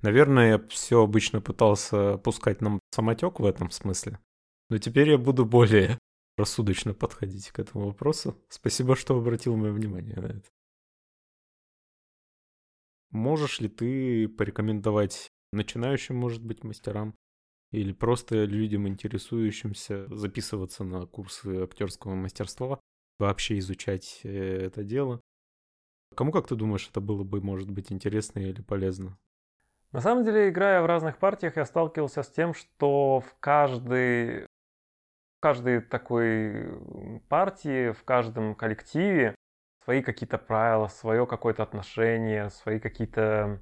[0.00, 4.18] Наверное, я все обычно пытался пускать нам самотек в этом смысле.
[4.70, 5.98] Но теперь я буду более
[6.38, 8.38] рассудочно подходить к этому вопросу.
[8.48, 10.48] Спасибо, что обратил мое внимание на это.
[13.10, 17.14] Можешь ли ты порекомендовать начинающим, может быть, мастерам
[17.70, 22.80] или просто людям, интересующимся, записываться на курсы актерского мастерства,
[23.18, 25.20] вообще изучать э, это дело.
[26.14, 29.18] Кому, как ты думаешь, это было бы, может быть, интересно или полезно?
[29.92, 35.40] На самом деле, играя в разных партиях, я сталкивался с тем, что в каждой, в
[35.40, 39.34] каждой такой партии, в каждом коллективе
[39.88, 43.58] свои какие-то правила, свое какое-то отношение, свои какие-то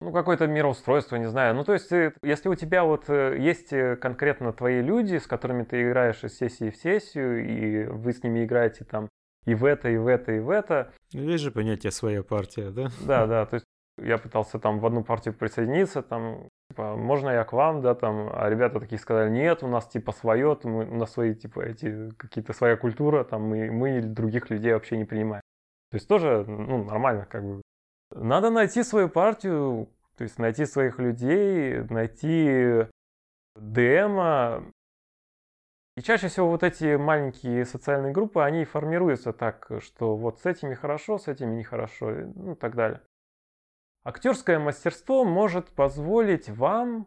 [0.00, 1.56] ну, какое-то мироустройство, не знаю.
[1.56, 5.26] Ну, то есть, э, если у тебя вот э, есть э, конкретно твои люди, с
[5.26, 9.08] которыми ты играешь из сессии в сессию, и вы с ними играете там
[9.44, 10.92] и в это, и в это, и в это.
[11.10, 12.88] Есть же понятие «своя партия», да?
[13.04, 13.66] Да, да, то есть
[13.98, 18.30] я пытался там в одну партию присоединиться, там, типа, можно я к вам, да, там,
[18.32, 22.10] а ребята такие сказали, нет, у нас, типа, свое, мы, у нас свои, типа, эти,
[22.10, 25.42] какие-то своя культура, там, мы, мы других людей вообще не принимаем.
[25.90, 27.60] То есть тоже, ну, нормально, как бы,
[28.14, 32.86] надо найти свою партию, то есть найти своих людей, найти
[33.56, 34.62] демо.
[35.96, 40.74] И чаще всего вот эти маленькие социальные группы, они формируются так, что вот с этими
[40.74, 43.00] хорошо, с этими нехорошо, ну и так далее.
[44.04, 47.06] Актерское мастерство может позволить вам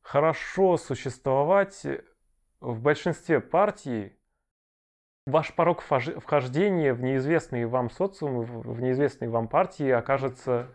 [0.00, 1.86] хорошо существовать
[2.60, 4.16] в большинстве партий.
[5.26, 10.74] Ваш порог вхождения в неизвестные вам социумы, в неизвестные вам партии окажется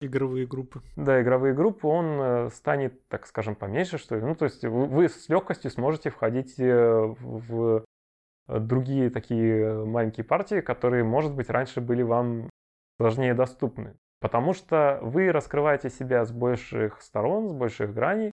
[0.00, 0.80] Игровые группы.
[0.94, 4.22] Да, игровые группы, он э, станет, так скажем, поменьше, что ли.
[4.22, 7.84] Ну, то есть вы с легкостью сможете входить э, в
[8.46, 12.48] другие такие маленькие партии, которые, может быть, раньше были вам
[12.96, 13.96] сложнее доступны.
[14.20, 18.32] Потому что вы раскрываете себя с больших сторон, с больших граней,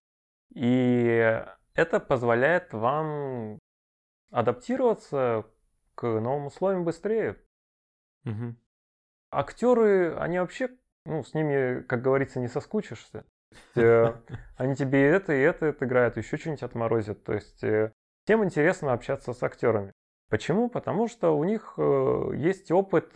[0.54, 3.58] И это позволяет вам
[4.30, 5.44] адаптироваться
[5.94, 7.36] к новым условиям быстрее.
[8.24, 8.56] Угу.
[9.30, 10.70] Актеры, они вообще,
[11.04, 13.24] ну, с ними, как говорится, не соскучишься.
[13.74, 14.14] Э,
[14.56, 17.24] они тебе и это, и это отыграют, еще что-нибудь отморозят.
[17.24, 17.92] То есть э,
[18.24, 19.92] всем интересно общаться с актерами.
[20.28, 20.68] Почему?
[20.68, 23.12] Потому что у них э, есть опыт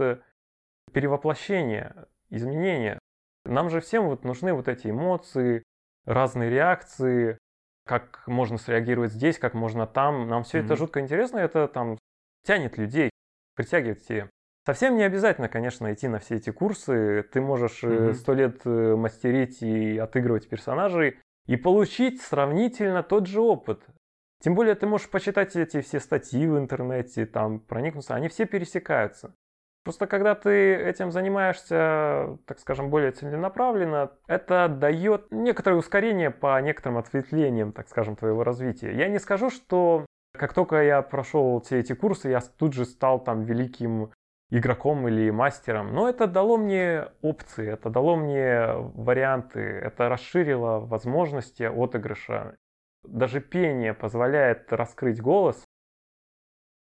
[0.93, 2.99] перевоплощения, изменения.
[3.45, 5.63] Нам же всем вот нужны вот эти эмоции,
[6.05, 7.39] разные реакции,
[7.87, 10.29] как можно среагировать здесь, как можно там.
[10.29, 10.65] Нам все mm-hmm.
[10.65, 11.99] это жутко интересно, это там
[12.45, 13.11] тянет людей,
[13.57, 14.31] притягивает все.
[14.67, 17.25] Совсем не обязательно, конечно, идти на все эти курсы.
[17.33, 18.35] Ты можешь сто mm-hmm.
[18.35, 23.85] лет э, мастерить и отыгрывать персонажей и получить сравнительно тот же опыт.
[24.41, 29.35] Тем более ты можешь почитать эти все статьи в интернете, там проникнуться, они все пересекаются.
[29.85, 36.99] Просто когда ты этим занимаешься, так скажем, более целенаправленно, это дает некоторое ускорение по некоторым
[36.99, 38.93] ответвлениям, так скажем, твоего развития.
[38.93, 40.05] Я не скажу, что
[40.37, 44.13] как только я прошел все эти курсы, я тут же стал там великим
[44.51, 51.63] игроком или мастером, но это дало мне опции, это дало мне варианты, это расширило возможности
[51.63, 52.57] отыгрыша.
[53.05, 55.65] Даже пение позволяет раскрыть голос,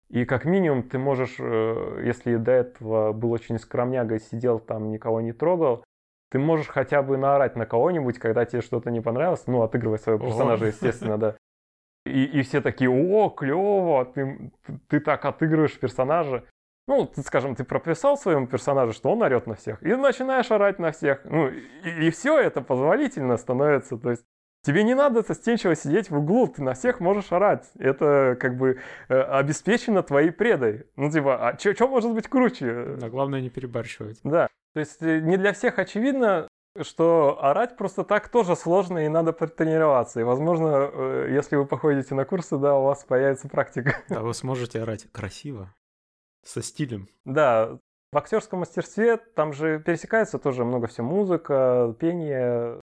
[0.09, 5.21] и как минимум ты можешь, э, если до этого был очень скромнягой, сидел там, никого
[5.21, 5.83] не трогал,
[6.31, 10.25] ты можешь хотя бы наорать на кого-нибудь, когда тебе что-то не понравилось, ну, отыгрывая своего
[10.25, 11.37] персонажа, естественно, да.
[12.05, 14.51] И, и все такие, о, клево, ты,
[14.87, 16.45] ты так отыгрываешь персонажа.
[16.87, 20.79] Ну, ты, скажем, ты прописал своему персонажу, что он орет на всех, и начинаешь орать
[20.79, 21.23] на всех.
[21.25, 23.97] Ну, и, и все это позволительно становится.
[23.97, 24.25] То есть
[24.61, 27.69] Тебе не надо застенчиво сидеть в углу, ты на всех можешь орать.
[27.79, 30.85] Это как бы э, обеспечено твоей предой.
[30.97, 32.97] Ну, типа, а что может быть круче?
[33.01, 34.19] А главное не перебарщивать.
[34.23, 34.47] Да.
[34.73, 36.47] То есть э, не для всех очевидно,
[36.81, 40.19] что орать просто так тоже сложно и надо потренироваться.
[40.19, 43.95] И, возможно, э, если вы походите на курсы, да, у вас появится практика.
[44.09, 45.73] А вы сможете орать красиво,
[46.43, 47.07] со стилем.
[47.23, 47.79] Да,
[48.11, 52.81] в актерском мастерстве там же пересекается тоже много всего музыка, пение,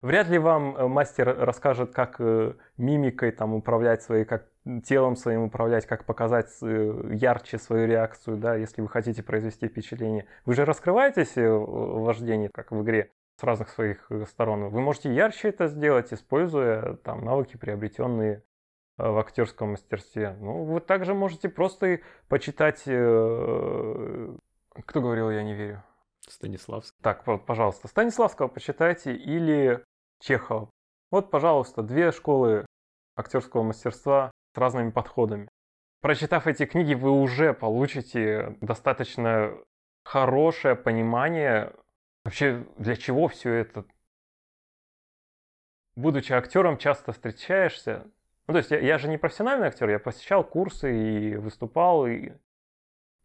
[0.00, 4.46] Вряд ли вам э, мастер расскажет, как э, мимикой там управлять своей, как
[4.84, 10.26] телом своим управлять, как показать э, ярче свою реакцию, да, если вы хотите произвести впечатление.
[10.44, 14.68] Вы же раскрываетесь в вождении, как в игре, с разных своих сторон.
[14.68, 18.44] Вы можете ярче это сделать, используя там навыки, приобретенные
[18.98, 20.36] в актерском мастерстве.
[20.40, 22.82] Ну, вы также можете просто почитать...
[22.82, 24.36] Кто
[25.00, 25.82] говорил, я не верю?
[26.28, 26.98] Станиславский.
[27.02, 29.82] Так, пожалуйста, Станиславского почитайте или
[30.20, 30.70] Чехова.
[31.10, 32.66] Вот, пожалуйста, две школы
[33.16, 35.48] актерского мастерства с разными подходами.
[36.00, 39.56] Прочитав эти книги, вы уже получите достаточно
[40.04, 41.72] хорошее понимание
[42.24, 43.84] вообще для чего все это.
[45.96, 48.06] Будучи актером, часто встречаешься.
[48.46, 52.32] Ну, то есть я, я же не профессиональный актер, я посещал курсы и выступал, и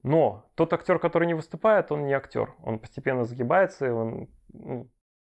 [0.04, 2.54] но тот актер, который не выступает, он не актер.
[2.62, 4.30] Он постепенно загибается, и он...
[4.50, 4.90] Ну...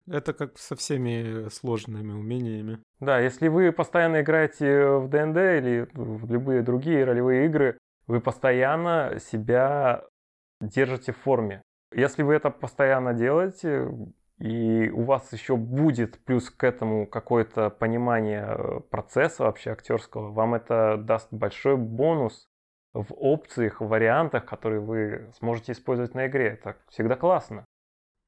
[0.09, 2.79] Это как со всеми сложными умениями.
[3.01, 9.19] Да, если вы постоянно играете в ДНД или в любые другие ролевые игры, вы постоянно
[9.19, 10.05] себя
[10.61, 11.63] держите в форме.
[11.93, 13.89] Если вы это постоянно делаете,
[14.39, 20.99] и у вас еще будет плюс к этому какое-то понимание процесса вообще актерского, вам это
[20.99, 22.47] даст большой бонус
[22.93, 26.59] в опциях, в вариантах, которые вы сможете использовать на игре.
[26.61, 27.65] Это всегда классно.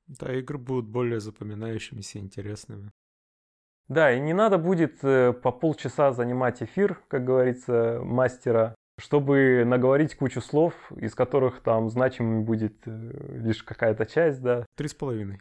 [0.09, 2.90] Да, игры будут более запоминающимися и интересными.
[3.88, 10.16] Да, и не надо будет э, по полчаса занимать эфир, как говорится, мастера, чтобы наговорить
[10.16, 14.66] кучу слов, из которых там значимым будет э, лишь какая-то часть, да.
[14.76, 15.40] Три с половиной.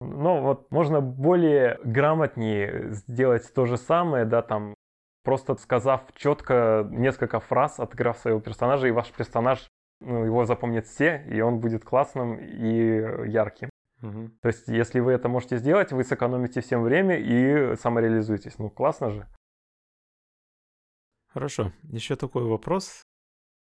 [0.00, 4.74] Но вот можно более грамотнее сделать то же самое, да, там
[5.22, 9.66] просто сказав четко несколько фраз, отыграв своего персонажа, и ваш персонаж,
[10.00, 13.70] ну, его запомнят все, и он будет классным и ярким.
[14.04, 14.30] Угу.
[14.42, 18.58] То есть, если вы это можете сделать, вы сэкономите всем время и самореализуетесь.
[18.58, 19.28] Ну, классно же.
[21.28, 21.72] Хорошо.
[21.84, 23.02] Еще такой вопрос.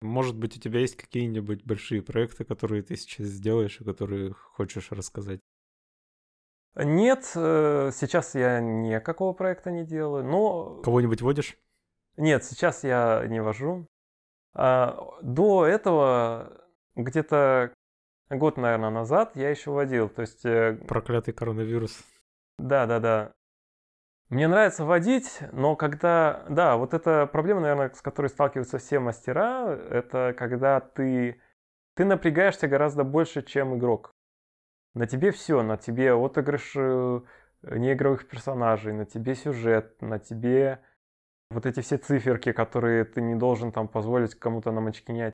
[0.01, 4.91] Может быть, у тебя есть какие-нибудь большие проекты, которые ты сейчас сделаешь и которые хочешь
[4.91, 5.39] рассказать?
[6.75, 10.81] Нет, э, сейчас я никакого проекта не делаю, но...
[10.81, 11.55] Кого-нибудь водишь?
[12.17, 13.85] Нет, сейчас я не вожу.
[14.53, 16.65] А, до этого,
[16.95, 17.73] где-то
[18.37, 20.45] год, наверное, назад я еще водил, то есть...
[20.45, 22.03] Э, Проклятый коронавирус.
[22.57, 23.31] Да, да, да.
[24.29, 26.45] Мне нравится водить, но когда...
[26.49, 31.41] Да, вот эта проблема, наверное, с которой сталкиваются все мастера, это когда ты...
[31.95, 34.11] Ты напрягаешься гораздо больше, чем игрок.
[34.93, 37.21] На тебе все, на тебе отыгрыш, э,
[37.63, 40.81] неигровых персонажей, на тебе сюжет, на тебе
[41.49, 45.33] вот эти все циферки, которые ты не должен там позволить кому-то намочкинять.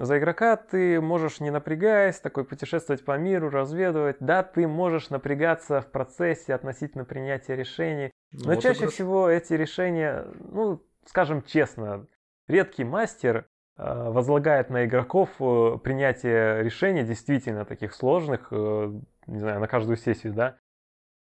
[0.00, 4.16] За игрока ты можешь, не напрягаясь, такой путешествовать по миру, разведывать.
[4.20, 8.12] Да, ты можешь напрягаться в процессе относительно принятия решений.
[8.32, 12.06] Ну, но вот чаще всего эти решения, ну, скажем честно,
[12.46, 13.46] редкий мастер
[13.76, 18.92] э, возлагает на игроков э, принятие решений действительно таких сложных, э,
[19.26, 20.58] не знаю, на каждую сессию, да.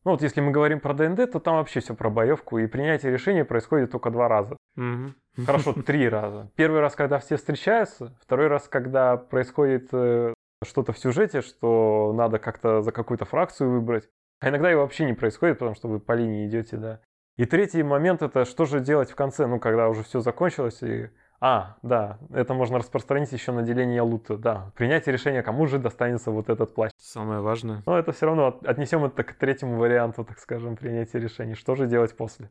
[0.05, 3.13] Ну вот если мы говорим про ДНД, то там вообще все про боевку, и принятие
[3.13, 4.57] решения происходит только два раза.
[4.77, 5.45] Угу.
[5.47, 6.51] Хорошо, три раза.
[6.57, 10.35] Первый раз, когда все встречаются, второй раз, когда происходит э,
[10.65, 14.09] что-то в сюжете, что надо как-то за какую-то фракцию выбрать.
[14.41, 17.01] А иногда и вообще не происходит, потому что вы по линии идете, да.
[17.37, 21.11] И третий момент это что же делать в конце, ну когда уже все закончилось и
[21.45, 24.71] а, да, это можно распространить еще на деление лута, да.
[24.77, 26.93] Принятие решения, кому же достанется вот этот плащ.
[26.99, 27.83] Самое важное.
[27.85, 31.57] Но это все равно отнесем это к третьему варианту, так скажем, принятия решений.
[31.57, 32.47] Что же делать после?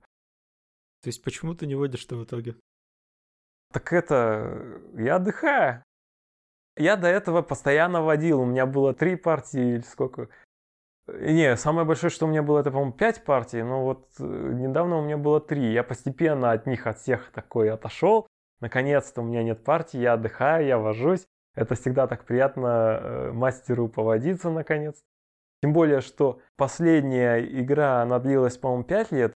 [1.03, 2.57] То есть почему ты не водишь-то в итоге?
[3.71, 4.81] Так это...
[4.95, 5.85] Я отдыхаю.
[6.75, 8.41] Я до этого постоянно водил.
[8.41, 10.27] У меня было три партии или сколько.
[11.07, 14.97] Не, самое большое, что у меня было, это, по-моему, пять партий, но вот э, недавно
[14.97, 15.71] у меня было три.
[15.71, 18.27] Я постепенно от них, от всех такой отошел
[18.61, 21.27] наконец-то у меня нет партии, я отдыхаю, я вожусь.
[21.53, 25.03] Это всегда так приятно э, мастеру поводиться наконец.
[25.61, 29.33] Тем более, что последняя игра, она длилась, по-моему, 5 лет.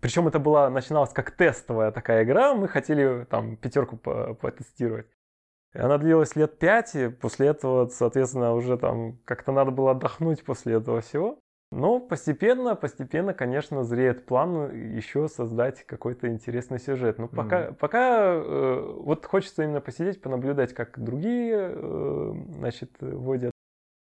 [0.00, 5.06] Причем это была, начиналась как тестовая такая игра, мы хотели там пятерку потестировать.
[5.72, 10.74] Она длилась лет 5, и после этого, соответственно, уже там как-то надо было отдохнуть после
[10.74, 11.38] этого всего.
[11.72, 17.18] Но постепенно, постепенно, конечно, зреет план еще создать какой-то интересный сюжет.
[17.18, 17.74] Но пока, mm.
[17.74, 23.52] пока э, вот хочется именно посидеть, понаблюдать, как другие, э, значит, вводят.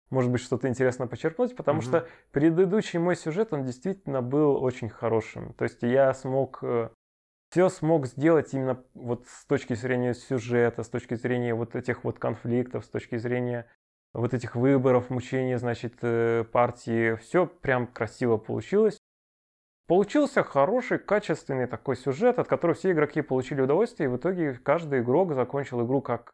[0.10, 1.84] Может быть, что-то интересно почерпнуть, потому mm-hmm.
[1.84, 5.54] что предыдущий мой сюжет, он действительно был очень хорошим.
[5.54, 6.90] То есть я смог, э,
[7.52, 12.18] все смог сделать именно вот с точки зрения сюжета, с точки зрения вот этих вот
[12.18, 13.68] конфликтов, с точки зрения
[14.14, 17.16] вот этих выборов, мучений, значит, э, партии.
[17.16, 19.00] Все прям красиво получилось.
[19.88, 25.02] Получился хороший, качественный такой сюжет, от которого все игроки получили удовольствие, и в итоге каждый
[25.02, 26.32] игрок закончил игру как,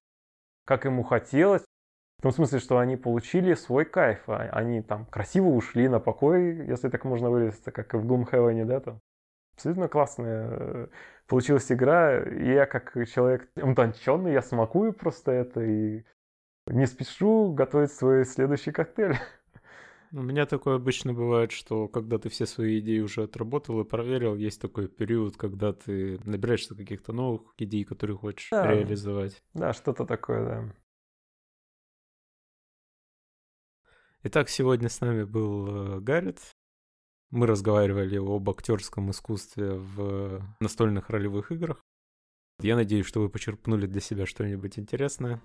[0.65, 1.63] как ему хотелось.
[2.19, 4.27] В том смысле, что они получили свой кайф.
[4.27, 8.65] А они там красиво ушли на покой, если так можно выразиться, как и в Gloomhaven,
[8.65, 8.99] да, там.
[9.53, 10.87] Абсолютно классная э,
[11.27, 12.19] получилась игра.
[12.19, 16.03] И я как человек утонченный, я смакую просто это и
[16.69, 19.17] не спешу готовить свой следующий коктейль.
[20.11, 24.35] У меня такое обычно бывает, что когда ты все свои идеи уже отработал и проверил,
[24.35, 28.73] есть такой период, когда ты набираешься каких-то новых идей, которые хочешь да.
[28.73, 29.43] реализовать.
[29.53, 30.75] Да, что-то такое, да.
[34.23, 36.39] Итак, сегодня с нами был э, Гаррет.
[37.29, 41.81] Мы разговаривали об актерском искусстве в настольных ролевых играх.
[42.59, 45.39] Я надеюсь, что вы почерпнули для себя что-нибудь интересное.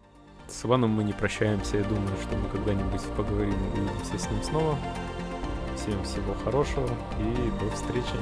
[0.48, 1.78] С Иваном мы не прощаемся.
[1.78, 4.78] Я думаю, что мы когда-нибудь поговорим и увидимся с ним снова.
[5.76, 6.88] Всем всего хорошего
[7.18, 8.16] и до встречи.